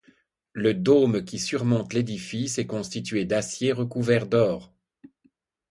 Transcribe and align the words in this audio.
Le 0.53 0.73
dôme 0.73 1.23
qui 1.23 1.37
surmonte 1.37 1.93
l'édifice 1.93 2.57
est 2.57 2.65
constitué 2.65 3.23
d'acier 3.25 3.71
recouvert 3.71 4.25
d'or. 4.25 4.73